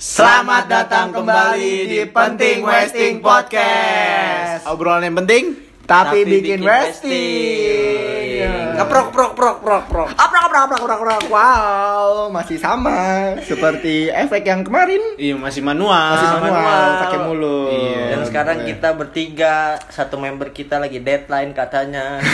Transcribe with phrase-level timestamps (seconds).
[0.00, 4.64] Selamat datang kembali di Penting Westing Podcast.
[4.64, 8.08] Obrolan yang penting Tapi, Tapi bikin bikin Westing.
[8.08, 8.09] Westing.
[8.80, 10.08] Keprok prok prok prok prok.
[10.16, 11.20] Aprak aprak aprak aprak aprak.
[11.28, 15.20] Wow, masih sama seperti efek yang kemarin.
[15.20, 17.00] Iya masih manual Masih manual, manual.
[17.04, 17.68] pakai mulut.
[17.76, 18.00] Iya.
[18.08, 22.24] Dan sekarang kita bertiga, satu member kita lagi deadline katanya.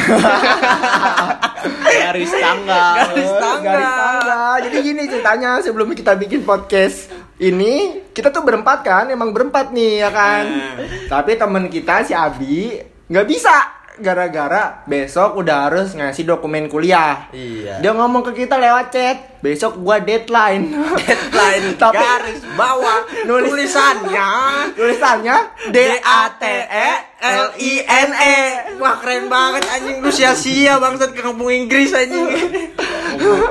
[2.07, 3.67] Garis tanggal Garis tangga.
[3.67, 4.41] Garis tangga.
[4.71, 7.11] Jadi gini ceritanya sebelum kita bikin podcast
[7.43, 10.45] ini kita tuh berempat kan, emang berempat nih ya kan.
[10.47, 11.11] Hmm.
[11.11, 17.29] Tapi temen kita si Abi nggak bisa gara-gara besok udah harus ngasih dokumen kuliah.
[17.31, 17.81] Iya.
[17.81, 20.73] Dia ngomong ke kita lewat chat, besok gua deadline.
[21.01, 24.29] Deadline Tapi garis bawah Nulis- tulisannya
[24.79, 25.37] tulisannya
[25.69, 26.89] D A T E
[27.19, 28.39] L I N E.
[28.77, 32.29] Wah keren banget anjing lu sia-sia bangsat ke kampung Inggris anjing.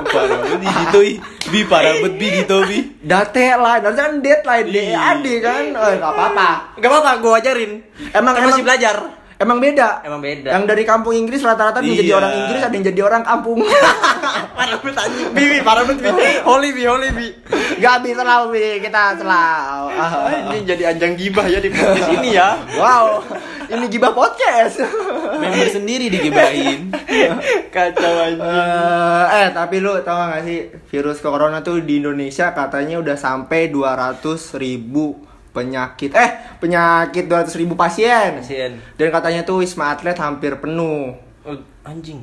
[0.06, 1.00] Parah banget gitu.
[1.46, 5.62] Bi parah banget bi gitu bi Deadline, harusnya kan deadline D E A D kan.
[5.72, 6.48] Oh, nggak apa-apa.
[6.76, 7.72] Gak apa-apa, gua ajarin.
[8.12, 8.96] Emang- Kan masih emang- belajar.
[9.36, 10.00] Emang beda.
[10.00, 10.48] Emang beda.
[10.56, 12.16] Yang dari kampung Inggris rata-rata Iya.
[12.16, 13.60] orang Inggris, ada yang jadi orang kampung.
[14.56, 15.28] Parah banget anjing.
[15.36, 16.10] Bibi, parah banget Bi.
[16.40, 17.28] Holy Bi, holy Bi.
[17.76, 18.80] Gak bisa lah, Wi.
[18.80, 19.86] kita selalu.
[20.32, 22.56] Ini jadi anjang gibah ya di podcast ini ya.
[22.80, 23.20] Wow,
[23.68, 24.80] ini gibah podcast.
[25.36, 26.88] Member sendiri digibahin
[27.68, 28.40] Kacau anjing.
[28.40, 33.68] Eh, eh, tapi lu tau gak sih virus corona tuh di Indonesia katanya udah sampai
[33.68, 34.24] 200
[34.56, 35.25] ribu
[35.56, 38.76] penyakit eh penyakit 200 ribu pasien Pasien.
[38.92, 42.20] dan katanya tuh wisma atlet hampir penuh Oh, anjing.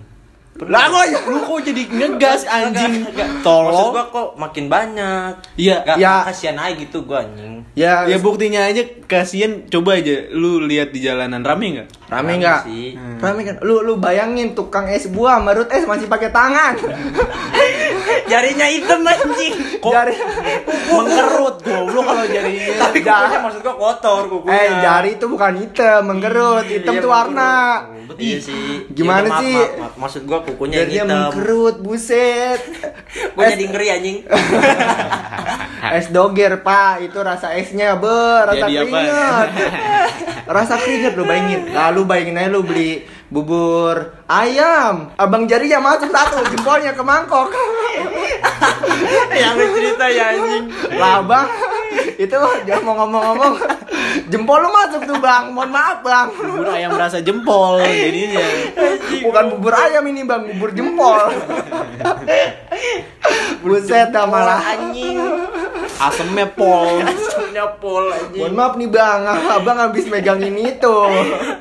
[0.59, 3.25] lah kok ya Lu kok jadi ngegas anjing enggak.
[3.25, 5.31] Maksud Tolong gua kok makin banyak.
[5.55, 6.21] Iya Gak, Ya.
[6.23, 7.65] kasihan aja gitu gua anjing.
[7.73, 11.87] ya, Ya buktinya aja kasihan Coba aja lu lihat di jalanan rame nggak?
[12.13, 12.93] Rame Rame nggak sih.
[13.17, 16.77] rame kan lu lu bayangin tukang es buah marut es masih pakai tangan
[18.23, 19.53] Jarinya hitam anjing.
[19.77, 20.15] Kok jari
[20.91, 24.55] mengerut goblok kalau jarinya Tapi kukunya maksud gua kotor kukunya.
[24.55, 27.51] eh jari itu bukan hitam menggerut hitam Iya, tuh warna
[27.83, 28.17] mengkerut.
[28.17, 28.63] Iya sih.
[28.89, 29.55] Gimana Iya, maaf, sih?
[29.55, 29.93] maaf, maaf.
[29.97, 31.19] Maksud gua kukunya jarinya yang hitam.
[31.25, 32.61] mengkerut buset
[33.35, 34.17] Gua jadi ngeri anjing.
[35.93, 39.47] Es doger pak, itu rasa esnya ber, rasa Jadi keringet
[40.45, 43.03] Rasa keringet lu bayangin Lalu bayangin aja lu beli
[43.33, 45.09] bubur ayam.
[45.17, 47.49] Abang jarinya masuk satu, jempolnya ke mangkok.
[49.41, 50.65] Yang lu cerita ya anjing.
[50.93, 51.47] Lah bang,
[52.21, 53.53] itu dia mau ngomong-ngomong.
[54.29, 56.29] Jempol lu masuk tuh bang, mohon maaf bang.
[56.29, 58.45] Bubur ayam rasa jempol jadinya.
[59.25, 61.17] Bukan bubur ayam ini bang, bubur jempol.
[63.63, 64.59] Buset dah malah.
[64.75, 65.15] anjing.
[65.97, 66.99] Asemnya pol.
[67.01, 68.41] Asamnya pol anjing.
[68.41, 70.95] Mohon maaf nih bang, abang habis megangin itu.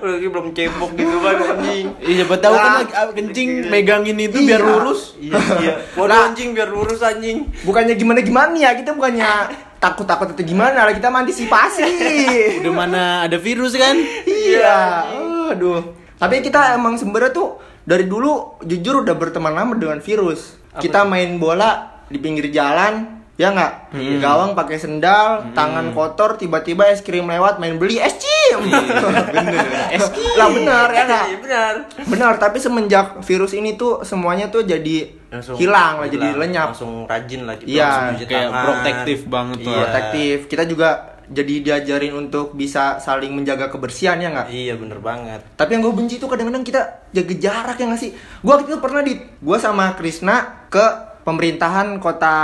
[0.01, 1.87] Lagi belum cebok gitu kan anjing.
[2.01, 4.49] Iya siapa tahu kan ah, kencing megangin itu Iya.
[4.57, 5.01] biar lurus.
[5.17, 5.75] Iya, iya.
[5.95, 6.23] Waduh Lah.
[6.33, 7.47] anjing biar lurus anjing.
[7.63, 8.71] bukannya gimana gimana ya?
[8.75, 9.31] Kita bukannya
[9.79, 10.95] takut takut atau gimana lah.
[10.95, 11.85] Kita mengantisipasi
[12.63, 13.95] Udah mana ada virus kan?
[14.27, 15.07] Iya.
[15.55, 15.81] Aduh.
[16.17, 20.59] Tapi kita emang sebenarnya tuh dari dulu jujur udah berteman lama dengan virus.
[20.73, 23.73] Kita main bola di pinggir jalan ya nggak
[24.19, 29.65] gawang pakai sendal tangan kotor tiba-tiba es krim lewat main beli es cim Bener
[29.97, 30.05] Es
[30.37, 31.75] lah benar ya nggak Iya benar.
[32.05, 35.09] benar tapi semenjak virus ini tuh semuanya tuh jadi
[35.57, 37.73] hilang lah jadi lenyap Langsung rajin lah gitu.
[37.73, 38.63] Iya, langsung kayak tangan.
[38.63, 39.65] protektif banget lah.
[39.65, 39.79] Iya.
[39.81, 40.37] protektif.
[40.47, 40.89] Kita juga
[41.25, 44.53] jadi diajarin untuk bisa saling menjaga kebersihan ya nggak?
[44.53, 45.41] Iya bener banget.
[45.57, 48.13] Tapi yang gue benci tuh kadang-kadang kita jaga jarak ya nggak sih?
[48.13, 52.35] Gue waktu itu pernah di, gue sama Krisna ke pemerintahan kota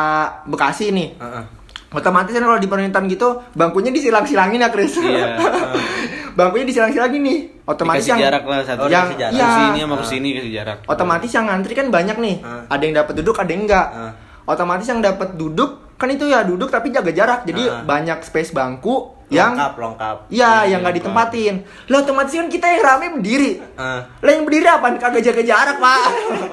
[0.47, 1.19] Bekasi nih.
[1.19, 1.45] Heeh.
[1.89, 5.01] Otomatis kan kalau di pemerintahan gitu bangkunya disilang-silangin ya Kris.
[5.01, 5.41] Iya.
[6.39, 7.39] bangkunya disilang-silangin nih.
[7.65, 9.33] Otomatis Dikasih yang jarak lah satu Oh, yang jarak.
[9.33, 9.45] iya.
[9.45, 12.37] Ke sini sama ke sini kasih jarak Otomatis yang ngantri kan banyak nih.
[12.45, 12.65] Ah.
[12.73, 13.87] Ada yang dapat duduk, ada yang enggak.
[13.93, 14.13] Ah.
[14.49, 17.43] Otomatis yang dapat duduk kan itu ya duduk tapi jaga jarak.
[17.43, 17.83] Jadi Ah.
[17.83, 20.17] banyak space bangku yang lengkap lengkap.
[20.33, 20.81] Iya, yang lengkap.
[20.81, 21.55] nggak ditempatin.
[21.93, 23.61] Lah otomatis kan kita yang rame berdiri.
[23.77, 24.01] Ah.
[24.25, 24.89] Lah yang berdiri apa?
[24.97, 26.01] Kagak jaga jarak, Pak.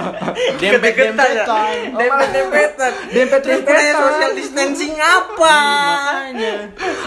[0.60, 1.46] Dempet Deket-deketan ya?
[1.48, 2.92] dempetan Dempet-dempetan.
[3.16, 3.80] Dempet-dempetan.
[3.80, 5.56] Dempet social distancing apa?
[5.56, 6.54] Makanya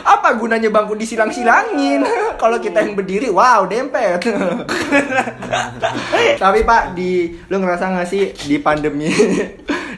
[0.08, 2.00] apa gunanya bangku disilang-silangin?
[2.40, 4.24] Kalau kita yang berdiri, wow, dempet.
[6.42, 9.12] Tapi Pak, di lu ngerasa nggak sih di pandemi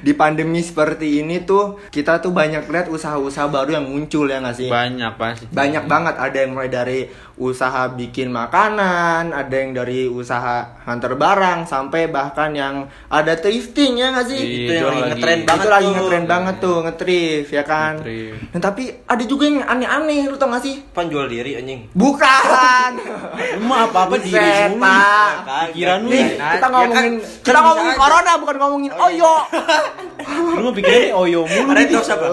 [0.01, 4.57] di pandemi seperti ini tuh kita tuh banyak lihat usaha-usaha baru yang muncul ya nggak
[4.57, 4.69] sih?
[4.69, 7.01] banyak pasti banyak banget ada yang mulai dari
[7.41, 12.75] usaha bikin makanan, ada yang dari usaha hantar barang sampai bahkan yang
[13.09, 14.37] ada thrifting ya nggak sih?
[14.37, 17.93] Iya, Itu yang lagi lagi- ngetren itu banget lagi ngetren banget tuh ngetrif ya kan.
[17.97, 18.41] Nge-thrift.
[18.51, 20.85] Nah, tapi ada juga yang aneh-aneh lu tau gak sih?
[20.87, 21.89] Pan jual diri anjing.
[21.93, 22.91] Bukan.
[23.67, 24.77] Mah apa-apa diri.
[24.77, 25.33] Pak.
[25.73, 26.11] Pikiran lu.
[26.11, 28.03] Nih, Nah, kita ya ngomongin kan- kita kan ngomongin bisa aja.
[28.05, 29.35] corona bukan ngomongin oyo.
[30.57, 31.71] Lu mah pikirannya oyo mulu.
[31.71, 31.95] Red Bi.
[31.95, 32.27] Doors apa?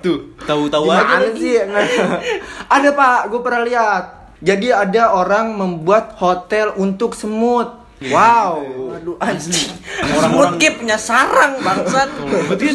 [0.00, 1.16] Tuh, tahu-tahu aja.
[1.32, 1.56] Sih?
[2.66, 4.04] ada Pak, gue pernah lihat.
[4.38, 7.80] Jadi ada orang membuat hotel untuk semut.
[8.04, 8.60] Wow.
[8.92, 9.72] Aduh anjing.
[10.12, 12.08] Orang-orang Semut punya sarang bangsat.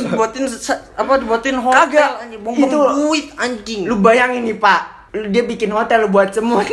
[0.09, 2.11] Buatin sa- apa dibuatin hotel Kagak.
[2.25, 2.41] anjing.
[2.41, 3.81] Bongbong Itu- duit anjing.
[3.85, 4.81] Lu bayangin nih Pak,
[5.13, 6.69] dia bikin hotel buat semut.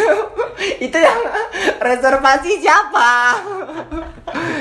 [0.86, 1.20] Itu yang
[1.78, 3.38] reservasi siapa?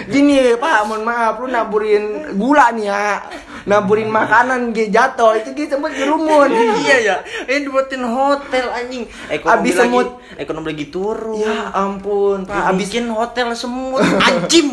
[0.05, 3.25] Gini Pak, mohon maaf, lu naburin gula nih ya.
[3.65, 6.53] Naburin makanan dia jatuh, itu dia semut gerumun.
[6.85, 7.15] iya ya.
[7.49, 9.09] Ini dibuatin hotel anjing.
[9.25, 10.07] Ekonomi Abis lagi, semut.
[10.37, 11.41] ekonomi lagi turun.
[11.41, 12.53] Ya ampun, Pak.
[12.53, 14.69] Pak, Abis bikin hotel semut anjing.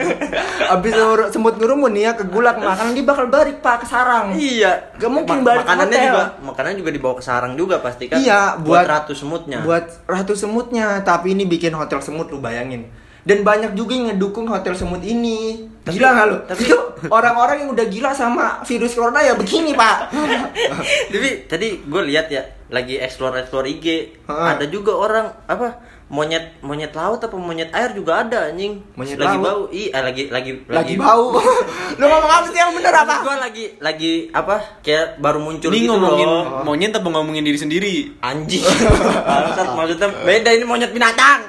[0.74, 0.92] abis
[1.30, 4.38] semut ngerumun nih ya ke gulak makanan dia bakal balik Pak ke sarang.
[4.38, 4.94] iya.
[4.94, 6.06] Gak mungkin Ma- balik makanannya hotel.
[6.06, 8.22] juga makanan juga dibawa ke sarang juga pasti kan.
[8.22, 9.58] Iya, buat, buat- ratu semutnya.
[9.60, 12.86] Buat ratu semutnya, tapi ini bikin hotel semut lu bayangin.
[13.20, 15.68] Dan banyak juga yang ngedukung hotel semut ini.
[15.80, 16.36] Tapi- gila nggak lu?
[16.44, 16.66] tapi-
[17.16, 20.12] orang-orang yang udah gila sama virus corona ya begini pak.
[21.12, 23.86] Tapi tadi gue lihat ya lagi explore explore IG
[24.28, 24.46] Heeh.
[24.46, 28.82] ada juga orang apa monyet monyet laut apa monyet air juga ada anjing.
[28.92, 29.46] Monyet lagi laut?
[29.46, 29.62] bau?
[29.70, 31.38] I eh, lagi lagi Lagi bau.
[31.98, 33.14] lu ngomong apa sih yang bener apa?
[33.22, 36.66] gue lagi lagi apa kayak baru muncul Ini gitu ngomongin loh.
[36.66, 37.94] monyet apa ngomongin diri sendiri?
[38.18, 38.66] anjing.
[39.30, 41.46] Bangsat, maksudnya beda ini monyet binatang.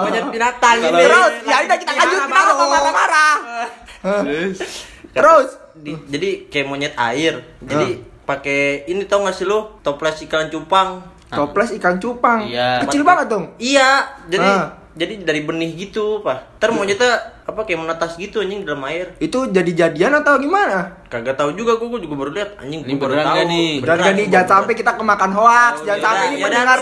[0.00, 1.04] Monyet binatang ini.
[1.04, 3.36] Terus, ya udah kita lanjut kenapa kok marah-marah?
[4.24, 4.56] Terus?
[5.14, 7.44] Terus, Di- jadi kayak monyet air.
[7.60, 12.44] Jadi pakai ini tau gak sih lo toples ikan cupang toples ikan cupang.
[12.44, 12.82] Iya.
[12.82, 13.44] Kecil banget dong.
[13.56, 13.90] Iya,
[14.26, 14.66] jadi Ah.
[14.92, 16.56] jadi dari benih gitu, Pak.
[16.56, 17.12] Ntar monyetnya
[17.44, 19.12] apa kayak menetas gitu anjing di dalam air.
[19.18, 21.04] Itu jadi jadian atau gimana?
[21.04, 23.36] Kagak tahu juga gua, gua juga baru lihat anjing Ini gua baru tahu.
[23.44, 23.70] nih?
[23.84, 26.78] Nih, jangan sampai kita kemakan hoax, Oh, jangan yaudah, sampai ini pendengar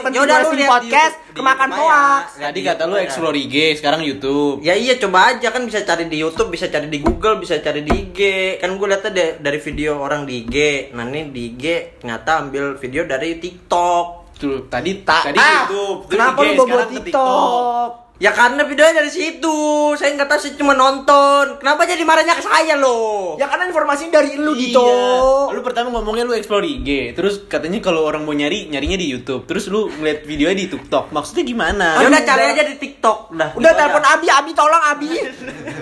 [0.55, 1.99] di podcast di kemakan YouTube aja.
[1.99, 2.25] hoax.
[2.39, 4.57] tadi kata lu explore IG, sekarang YouTube.
[4.61, 7.81] Ya iya coba aja kan bisa cari di YouTube, bisa cari di Google, bisa cari
[7.83, 8.19] di IG.
[8.57, 10.57] Kan gue lihatnya da- dari video orang di IG.
[10.93, 11.65] Nah, ini di IG
[11.99, 14.22] ternyata ambil video dari TikTok.
[14.43, 18.02] Tuh, tadi Tak, tadi ah, YouTube, kenapa lu bawa ke TikTok?
[18.23, 19.59] Ya karena videonya dari situ.
[19.99, 21.59] Saya nggak tahu saya cuma nonton.
[21.59, 23.35] Kenapa jadi marahnya ke saya loh?
[23.35, 24.79] Ya karena informasinya dari lu gitu.
[24.79, 25.59] Iya.
[25.59, 29.51] Lu pertama ngomongnya lu explore IG, terus katanya kalau orang mau nyari, nyarinya di YouTube.
[29.51, 31.11] Terus lu ngeliat videonya di TikTok.
[31.11, 31.99] Maksudnya gimana?
[31.99, 33.51] Ya udah cari aja di TikTok dah.
[33.59, 34.03] Udah Gitu telepon.
[34.07, 35.11] Abi, Abi tolong Abi.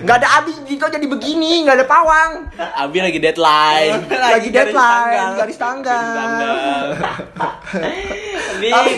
[0.01, 2.49] Gak ada Abi gitu jadi begini, gak ada pawang.
[2.57, 4.01] Abi lagi deadline.
[4.31, 5.37] Lagi garis deadline, tanggal.
[5.37, 6.85] garis tanggal.
[8.57, 8.91] Bibi Tapi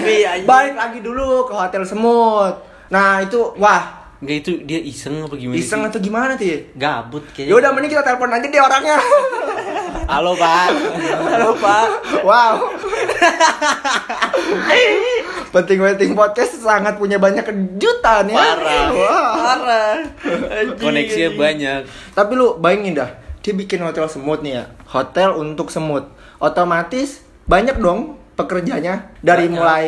[0.47, 2.72] balik lagi dulu ke hotel semut.
[2.91, 5.87] Nah itu wah Enggak itu dia iseng apa gimana iseng sih?
[5.91, 6.47] atau gimana tuh?
[6.47, 6.57] ya?
[6.79, 7.51] Gabut kayaknya.
[7.51, 8.97] Ya udah mending kita telepon aja deh orangnya.
[10.07, 10.67] Halo Pak.
[11.27, 11.87] Halo Pak.
[12.23, 12.55] Wow.
[15.51, 18.35] Penting-penting podcast sangat punya banyak kejutan ya.
[18.39, 18.85] Parah.
[18.95, 19.31] Wah.
[19.35, 19.95] Parah.
[20.81, 21.79] Koneksinya banyak.
[22.15, 23.11] Tapi lu bayangin dah,
[23.43, 24.71] dia bikin hotel semut nih ya.
[24.87, 26.07] Hotel untuk semut.
[26.39, 29.55] Otomatis banyak dong pekerjanya dari Banyak.
[29.59, 29.85] mulai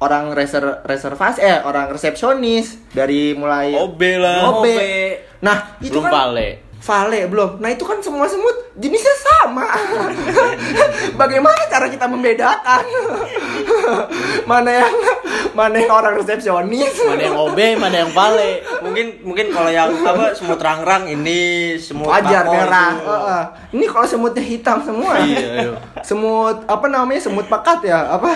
[0.00, 4.38] orang reser reservasi eh orang resepsionis dari mulai OB lah.
[4.48, 4.64] OB.
[4.64, 4.66] OB.
[5.44, 6.69] Nah, itu Belum kan vale.
[6.80, 7.60] Vale belum.
[7.60, 9.68] Nah, itu kan semua semut jenisnya sama.
[11.20, 12.84] Bagaimana cara kita membedakan?
[14.50, 14.94] mana yang
[15.52, 16.96] mana yang orang resepsionis?
[17.04, 18.64] Mana yang OB, mana yang vale.
[18.80, 22.96] Mungkin mungkin kalau yang apa semut rangrang ini semut wajar merah.
[22.96, 23.04] itu.
[23.12, 23.42] Heeh.
[23.76, 25.20] Ini kalau semutnya hitam semua.
[25.20, 25.72] Iya, iya.
[26.00, 27.20] Semut apa namanya?
[27.20, 28.08] Semut pekat ya?
[28.16, 28.28] Apa?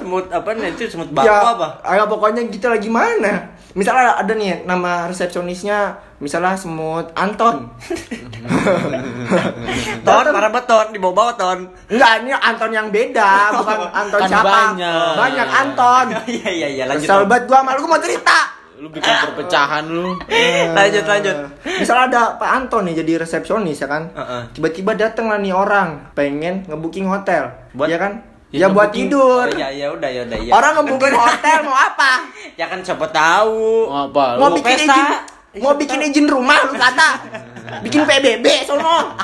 [0.00, 1.68] Semut apa nih itu semut bakau ya, apa?
[1.84, 3.59] ah, pokoknya gitu lagi mana?
[3.70, 5.78] Misalnya ada nih nama resepsionisnya,
[6.18, 7.70] misalnya semut Anton.
[10.00, 11.58] Ton, marah beton, dibawa-bawa ton.
[11.86, 14.50] Enggak, ini Anton yang beda, bukan Anton Kan siapa?
[14.50, 15.12] banyak.
[15.16, 16.06] Banyak Anton.
[16.30, 17.06] Iya iya iya lanjut.
[17.06, 17.28] Kesel Ton.
[17.28, 18.38] banget gua sama lu, gua mau cerita.
[18.80, 20.16] Lu bikin perpecahan lu.
[20.72, 21.36] Lanjut lanjut.
[21.62, 24.08] Misalnya ada Pak Anton nih jadi resepsionis ya kan.
[24.50, 27.52] Tiba-tiba datang lah nih orang pengen ngebooking hotel.
[27.76, 28.24] Buat- ya kan?
[28.50, 29.46] Ya, Ya, buat tidur.
[29.46, 30.50] Oh, ya ya udah ya udah ya.
[30.50, 32.26] Orang ngebooking hotel mau apa?
[32.54, 33.86] ya kan siapa tahu.
[33.86, 34.24] Mau apa?
[34.36, 34.90] Mau Lu bikin pesta.
[34.90, 35.06] izin
[35.50, 36.08] Ih, mau bikin tahu.
[36.08, 37.08] izin rumah lu kata.
[37.80, 39.14] Bikin PBB sono.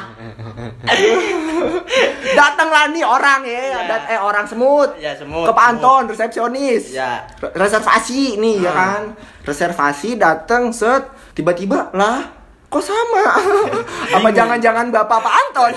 [2.33, 3.79] Datanglah nih orang ya, Ya.
[3.85, 4.95] dat- eh orang semut.
[4.97, 5.75] Ya, semut, Ke Pak semut.
[5.77, 6.85] Anton, resepsionis.
[6.93, 7.27] Ya.
[7.37, 8.79] Re- Reservasi nih ya Hmm.
[8.79, 9.03] kan.
[9.43, 11.03] Reservasi datang set
[11.33, 12.36] tiba-tiba lah
[12.67, 13.23] Kok sama?
[14.19, 15.73] apa jangan-jangan Bapak Pak Anton?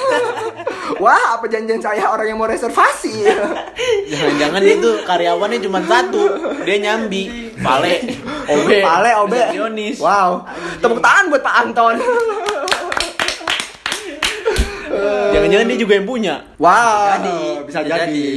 [1.04, 3.30] Wah, apa janjian saya orang yang mau reservasi?
[4.12, 6.24] Jangan-jangan itu karyawannya cuma satu.
[6.66, 8.10] Dia nyambi, Pale,
[8.50, 8.70] OB.
[8.82, 9.42] Pale, Obe.
[10.02, 10.50] Wow.
[10.82, 11.96] Tepuk tangan buat Pak Anton.
[15.30, 16.36] Jangan-jangan dia juga yang punya.
[16.58, 17.38] Wow, Jadi,
[17.70, 18.28] bisa, bisa jadi.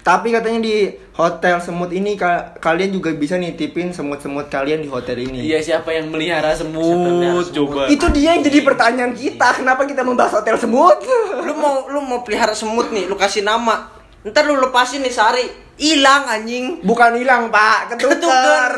[0.00, 0.74] Tapi katanya di
[1.12, 5.44] hotel semut ini ka- kalian juga bisa nitipin semut-semut kalian di hotel ini.
[5.44, 6.80] Iya, siapa yang melihara semut?
[6.96, 7.46] melihara semut?
[7.52, 7.82] Coba.
[7.86, 9.54] Itu dia yang jadi pertanyaan kita.
[9.54, 10.96] Kenapa kita membahas hotel semut?
[11.40, 13.88] lu mau lu mau pelihara semut nih lu kasih nama
[14.22, 17.94] ntar lu lepasin nih sehari hilang anjing Bukan hilang, Pak.
[17.94, 18.72] ketuker Ketuker.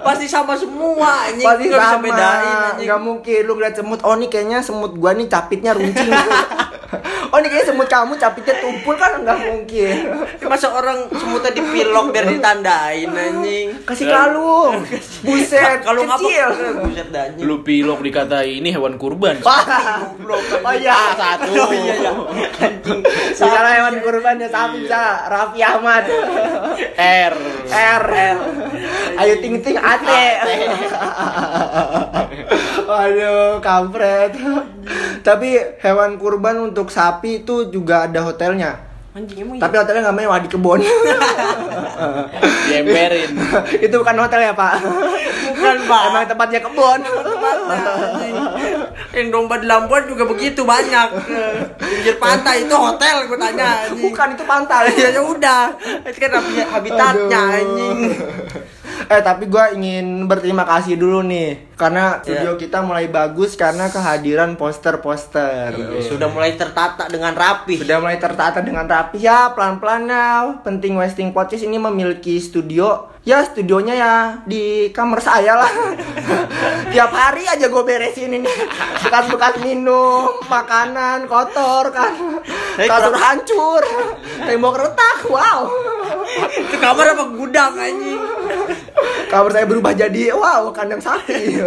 [0.00, 2.04] pasti sama semua anjing Pasti nggak bisa sama.
[2.04, 3.98] bedain anjing Nggak mungkin lu ngeliat semut.
[4.00, 6.10] Oh, nih kayaknya semut gua nih capitnya runcing.
[7.30, 9.96] oh, nih kayaknya semut kamu capitnya tumpul kan nggak mungkin.
[10.48, 14.82] masa orang semutnya dipilok biar ditandain anjing Kasih kalung.
[15.22, 16.48] Buset, kalau kecil.
[16.48, 19.38] ngapa buset anjing Lu pilok dikata ini hewan kurban.
[19.44, 20.02] Wah.
[20.64, 21.52] Oh iya, satu.
[21.52, 22.12] oh iya ya
[22.64, 26.04] anjing Misalnya hewan kurban ya sapi bisa Raffi Ahmad.
[26.98, 27.36] R.
[27.68, 28.38] R R.
[29.18, 30.26] Ayo ting ting ate.
[32.88, 34.32] Waduh, kampret.
[35.26, 38.86] Tapi hewan kurban untuk sapi itu juga ada hotelnya.
[39.10, 40.78] anjing emang Tapi hotelnya nggak mewah di kebun.
[42.68, 43.30] Diemperin.
[43.84, 44.72] itu bukan hotel ya, Pak.
[45.50, 47.00] bukan pak Emang tempatnya kebun.
[47.02, 48.36] Anjing.
[49.10, 51.08] yang domba di Lampung juga begitu banyak
[51.76, 54.92] pinggir pantai itu hotel gue tanya anjing Bukan itu pantai.
[54.94, 57.98] ya ya udah itu kan habi- habitatnya anjing
[59.08, 62.60] Eh tapi gue ingin berterima kasih dulu nih karena studio Iya.
[62.60, 65.72] kita mulai bagus karena kehadiran poster-poster.
[66.04, 70.28] sudah mulai tertata dengan rapi Sudah mulai tertata dengan rapi ya pelan-pelan ya.
[70.60, 73.08] Penting Westing Podcast ini memiliki studio.
[73.24, 74.12] Ya studionya ya
[74.44, 75.72] di kamar saya lah.
[76.92, 78.48] Tiap hari aja gue beresin ini.
[79.04, 82.12] Bekas-bekas minum, makanan kotor kan.
[82.76, 83.84] Kasur hancur,
[84.44, 85.18] tembok retak.
[85.28, 85.60] Wow.
[86.50, 88.20] Itu kamar apa gudang anjing
[89.26, 91.60] Kamar saya berubah jadi wow kandang sapi.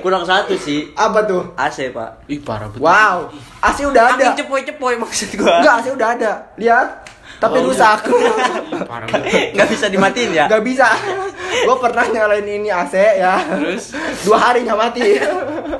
[0.00, 1.54] kurang satu sih Apa tuh?
[1.54, 2.82] AC pak Ih, parah betul.
[2.82, 3.30] Wow,
[3.60, 4.14] AC udah ada.
[4.16, 6.32] angin cepoi-cepoi maksud gua Enggak, AC udah ada.
[6.54, 6.88] Lihat.
[7.36, 8.00] Tapi Oh, rusak.
[8.06, 8.84] Betul.
[9.52, 10.88] nggak bisa dimatiin ya Gak bisa.
[11.56, 13.36] Gue pernah nyalain ini AC ya.
[13.56, 13.92] Terus?
[14.22, 15.00] Dua hari nggak mati.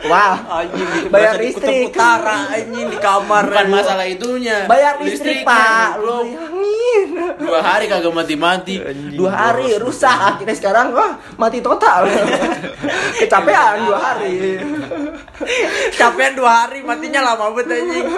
[0.07, 0.37] Wah.
[0.63, 1.91] anjing Bayar listrik.
[1.91, 4.65] utara anjing di kamar Bukan masalah itunya.
[4.65, 5.89] Bayar listrik, Listriknya, Pak.
[5.99, 7.09] Bayangin.
[7.37, 8.75] Dua hari kagak mati-mati.
[9.13, 10.17] Dua hari rusak.
[10.17, 12.09] Akhirnya sekarang wah mati total.
[13.21, 14.61] Kecapean dua hari.
[15.93, 18.09] capean dua hari matinya lama banget anjing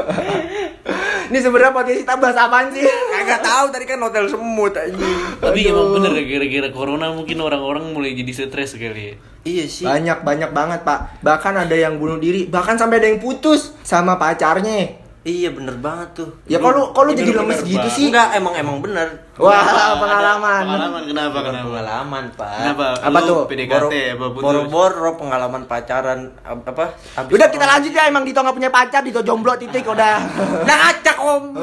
[1.28, 2.86] Ini sebenarnya potensi kita bahas apaan sih?
[3.28, 5.72] Kagak tahu tadi kan hotel semut anjing Tapi Aduh.
[5.76, 9.14] emang bener gara-gara corona mungkin orang-orang mulai jadi stres kali ya.
[9.44, 11.20] iya sih Banyak banyak banget pak.
[11.20, 12.48] Bahkan ada yang bunuh diri.
[12.48, 15.07] Bahkan sampai ada yang putus sama pacarnya.
[15.28, 17.92] Iya bener banget tuh Ya kalau kalau jadi lemes gitu banget.
[17.92, 18.08] sih.
[18.08, 20.62] enggak emang emang bener Wah Ada pengalaman.
[20.66, 21.66] Pengalaman kenapa kenapa?
[21.68, 22.86] pengalaman pak Kenapa?
[22.98, 23.38] Apa Lu tuh?
[23.46, 28.56] PDKT Boro- apa boro-boro pengalaman pacaran apa abis Udah kita lanjut ya emang Dito nggak
[28.56, 30.16] punya pacar Dito jomblo titik udah.
[30.66, 31.54] Nah acak om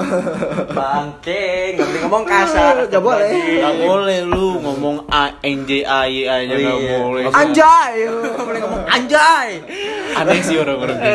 [0.69, 3.31] Bangke Gak boleh ngomong kasar Nggak boleh.
[3.59, 6.97] Gak boleh lu ngomong A N J A Y aja Oh, gak iya.
[6.97, 7.23] boleh.
[7.27, 7.93] Anjay.
[8.35, 9.49] Gak boleh ngomong anjay
[10.15, 11.11] Aneh sih orang-orang gitu.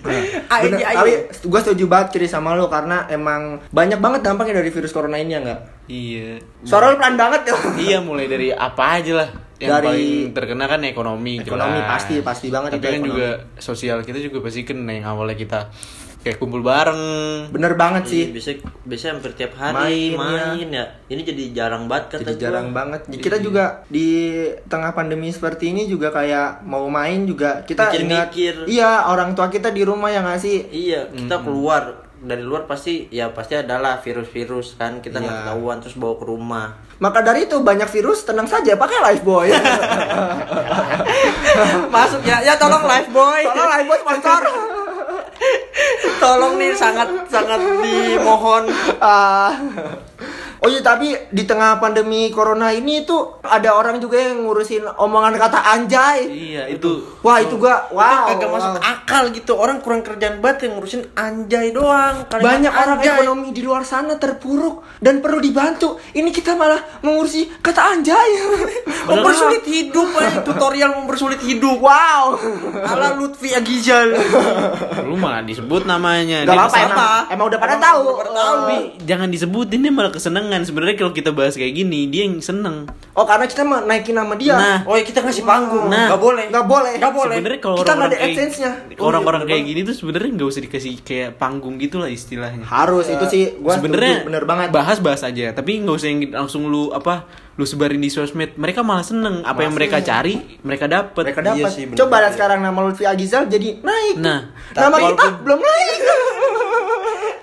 [0.00, 1.12] Bener, Anjay tapi
[1.44, 5.32] gue setuju banget Kiri sama lo karena emang banyak banget dampaknya dari virus corona ini
[5.32, 5.60] ya nggak?
[5.88, 6.36] Iya.
[6.62, 7.56] Suara lo pelan banget tuh.
[7.80, 9.28] Iya mulai dari apa aja lah.
[9.56, 11.34] Yang Dari- paling terkena kan ekonomi.
[11.38, 11.88] Ekonomi jelas.
[11.88, 13.08] pasti, pasti banget Tapi itu kan ekonomi.
[13.08, 15.58] juga sosial kita juga pasti kena yang awalnya kita
[16.22, 17.02] kayak kumpul bareng.
[17.50, 18.24] Bener banget sih.
[18.30, 20.84] Bisa bisa hampir tiap hari Main, main, ya.
[21.06, 22.40] Ini jadi jarang banget kata Jadi gua.
[22.40, 23.00] jarang banget.
[23.10, 28.30] Kita juga di tengah pandemi seperti ini juga kayak mau main juga kita ingat.
[28.30, 28.54] Mikir-mikir.
[28.70, 30.70] Iya orang tua kita di rumah ya nggak sih?
[30.70, 35.42] Iya, kita keluar dari luar pasti ya pasti adalah virus-virus kan kita nggak Iya.
[35.42, 36.66] ketahuan terus bawa ke rumah.
[37.02, 39.50] Maka dari itu banyak virus tenang saja pakai life boy.
[41.90, 43.42] Masuk ya, ya tolong live boy.
[43.42, 44.42] Tolong life boy sponsor.
[46.22, 48.70] tolong nih sangat sangat dimohon.
[49.02, 49.50] Ah.
[50.62, 55.34] Oh iya tapi di tengah pandemi corona ini tuh ada orang juga yang ngurusin omongan
[55.34, 56.22] kata anjay.
[56.30, 57.02] Iya itu.
[57.18, 58.30] Wah itu gua wow.
[58.30, 59.58] Itu kagak masuk akal gitu.
[59.58, 62.30] Orang kurang kerjaan banget yang ngurusin anjay doang.
[62.30, 63.10] Banyak orang anjay.
[63.10, 65.98] ekonomi di luar sana terpuruk dan perlu dibantu.
[66.14, 68.30] Ini kita malah mengurusi kata anjay.
[69.10, 70.46] mempersulit hidup aja.
[70.46, 71.82] tutorial mempersulit hidup.
[71.82, 72.38] Wow.
[72.86, 74.14] Ala Lutfi Agizal.
[75.10, 76.46] Lu malah disebut namanya.
[76.46, 78.02] Gak apa-apa emang, emang udah pada tahu.
[78.14, 78.54] udah pada tahu.
[78.62, 82.44] Tapi jangan disebutin dia malah kesenangan jangan sebenarnya kalau kita bahas kayak gini dia yang
[82.44, 84.56] seneng Oh karena kita mau naikin nama dia.
[84.56, 84.78] Nah.
[84.88, 85.84] Oh, ya kita ngasih panggung.
[85.92, 86.08] Nah.
[86.08, 86.44] Nggak boleh.
[86.48, 86.92] Nggak boleh.
[86.96, 87.36] Nggak boleh.
[87.36, 88.96] sebenarnya kalau Kita nggak orang-orang ada kayak.
[88.96, 92.64] Oh, orang-orang iya, kayak gini tuh sebenarnya nggak usah dikasih kayak panggung gitu lah istilahnya
[92.64, 94.68] Harus itu sih gua sebenarnya bener banget.
[94.72, 97.28] bahas bahas aja tapi nggak usah yang langsung lu apa
[97.60, 101.60] lu sebarin di sosmed mereka malah seneng apa yang mereka cari mereka dapet Mereka dapat.
[101.60, 102.36] Iya sih, Coba lihat juga.
[102.40, 104.16] sekarang nama Lutfi Agizal jadi naik.
[104.16, 106.00] Nah, nama kita belum naik.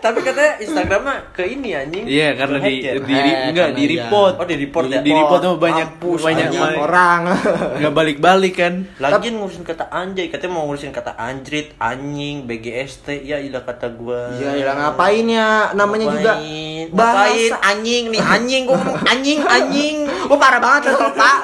[0.10, 2.04] Tapi katanya Instagramnya ke ini anjing.
[2.04, 2.92] Iya karena Ke di, ya?
[2.98, 3.92] di, Eh, enggak karena di iya.
[4.02, 5.00] report Oh, di report ya?
[5.00, 6.80] di report sama banyak Mampus, banyak anjing.
[6.80, 7.22] orang.
[7.80, 13.08] nggak balik balik kan Lagian ngurusin kata anjay, katanya mau ngurusin kata anjrit, anjing, BGST,
[13.22, 14.34] ya ilah kata gua.
[14.34, 15.50] Iya, iya ngapain ya?
[15.72, 16.86] Namanya juga Ngapain?
[16.90, 17.30] bahasa.
[17.30, 17.70] Ngapain?
[17.70, 19.98] anjing nih, anjing gua anjing, anjing.
[20.32, 21.38] Oh parah banget loh, Pak.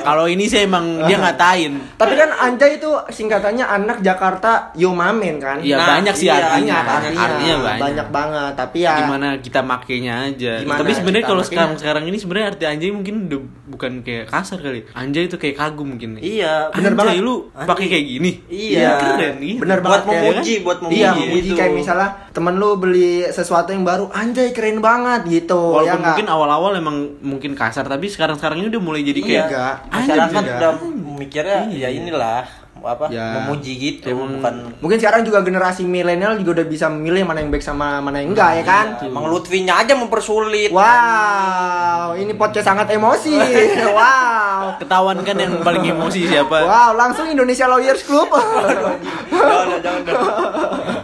[0.00, 5.58] Kalau ini sih emang dia ngatain Tapi kan Anjay itu singkatannya anak Jakarta Yomamen kan?
[5.58, 8.52] Iya Nah, banyak sih iya, artinya banyak, artinya, artinya banyak banyak banget.
[8.54, 11.50] Tapi ya gimana kita makainya aja Gimana tapi sebenarnya kalau makainya?
[11.52, 15.56] sekarang sekarang ini sebenarnya arti anjay mungkin udah bukan kayak kasar kali anjay itu kayak
[15.56, 17.22] kagum mungkin Iya, Bener anjay banget.
[17.22, 18.90] lu pakai kayak gini Iya.
[18.98, 19.60] keren gitu.
[19.60, 20.64] Bener Buat banget ya, memuji, kan?
[20.64, 21.56] buat memuji Iya, memuji gitu.
[21.56, 25.58] kayak misalnya temen lu beli sesuatu yang baru, anjay keren banget gitu.
[25.68, 26.08] ya walaupun nggak?
[26.12, 29.74] mungkin awal-awal emang mungkin kasar tapi sekarang sekarang ini udah mulai jadi Iya, kayak Enggak.
[29.88, 30.56] Masyarakat Anjing.
[30.56, 30.72] udah
[31.16, 31.78] mikirnya Iya.
[31.84, 32.42] ya inilah
[32.78, 33.42] apa Ya.
[33.42, 37.50] memuji gitu, Emang- bukan Mungkin sekarang juga generasi milenial juga udah bisa memilih mana yang
[37.50, 38.86] baik sama mana yang enggak ya kan?
[39.02, 40.70] Emang Lutfinya aja mempersulit.
[40.70, 43.34] Wow, ini podcast sangat emosi.
[43.90, 44.78] wow.
[44.78, 48.30] ketahuan kan yang paling emosi siapa Wow, langsung Indonesia Lawyers Club.
[48.30, 50.24] Jangan, jangan, jangan.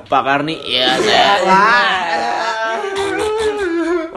[0.04, 1.58] Pak Karni ya saya Wah.
[1.58, 2.43] Oh,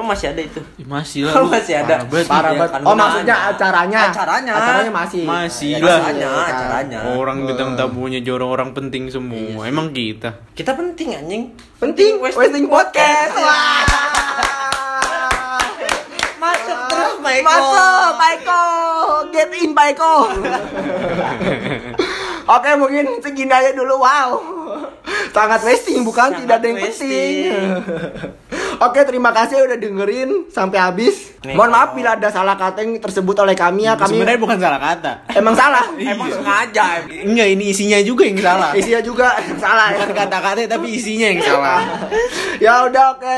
[0.08, 0.62] masih ada itu.
[0.76, 1.96] Ih, masih lah Oh, masih ada.
[2.00, 2.26] Parah banget.
[2.26, 2.72] Parah Iya, banget.
[2.72, 4.00] kan Oh, maksudnya acaranya.
[4.08, 4.52] Acaranya.
[4.54, 5.22] Acaranya masih.
[5.24, 6.00] Masih Ya, lah.
[6.00, 6.48] Acaranya, kan.
[6.50, 7.00] acaranya.
[7.14, 11.44] orang bintang tamunya jorong orang penting semua emang kita Kita penting anjing.
[11.78, 13.36] Penting Wasting Podcast.
[13.36, 13.84] Wah.
[16.38, 17.46] Masuk terus, Maiko.
[17.46, 18.64] Masuk, Maiko.
[19.32, 20.14] Get in, Maiko.
[22.56, 24.00] Oke, mungkin segini aja dulu.
[24.00, 24.30] Wow.
[25.30, 26.32] Sangat wasting, bukan?
[26.32, 27.10] Sangat Tidak ada yang wasting.
[27.10, 28.47] penting.
[28.78, 31.34] Oke, terima kasih udah dengerin sampai habis.
[31.48, 33.96] Nih, Mohon maaf bila ada salah kata yang tersebut oleh kami ya.
[33.96, 35.86] Kami sebenarnya bukan salah kata emang salah.
[36.08, 36.86] Emang sengaja.
[37.08, 39.88] enggak ini isinya juga yang salah Isinya juga salah.
[39.90, 39.98] ya.
[39.98, 41.80] bukan kata-kata tapi isinya yang salah
[42.64, 43.36] ya udah oke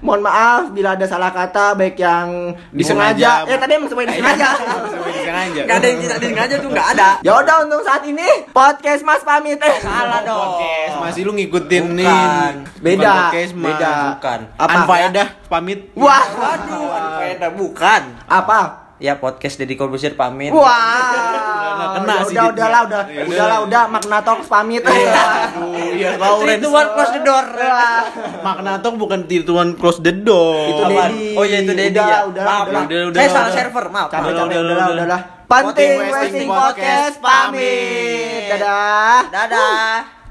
[0.00, 4.48] mohon maaf bila ada salah kata baik yang disengaja eh tadi emang semuanya disengaja
[5.12, 5.60] Disengaja.
[5.64, 7.08] Gak ada yang tidak disengaja tuh gak ada.
[7.20, 10.40] ya udah untuk saat ini podcast mas pamit eh Salah dong.
[10.56, 12.54] podcast masih lu ngikutin nih Bukan.
[12.80, 13.92] Beda, Bukan podcast beda.
[14.10, 14.40] Bukan.
[14.56, 14.72] Apa?
[14.74, 18.02] Anfaedah pamit wah Waduh, Anfaedah bukan.
[18.24, 18.60] apa
[18.96, 20.54] Ya podcast Deddy Corbuzier pamit.
[20.54, 22.54] wah Nggak kena Ya sih udah gitu.
[22.54, 23.26] udahlah udah Ya udah.
[23.28, 27.46] udahlah udah makna talks pamit aduh iya Lawrence Itu one close the door.
[27.50, 28.02] Wah.
[28.40, 30.82] makna talk bukan tituan close the door Itu?
[30.86, 31.34] Dedi.
[31.34, 32.18] Oh iya itu Dedi Udah, ya.
[32.24, 32.82] udah, maaf, udah.
[32.84, 33.34] Udah, udah, Saya udah.
[33.34, 34.08] salah server, maaf.
[34.08, 34.94] capek Udah, capek udah, udahlah udah.
[34.94, 39.18] udahlah Penting Wasting Wasting Podcast Podcast pamit Dadah.
[39.26, 40.21] dadah Dadah.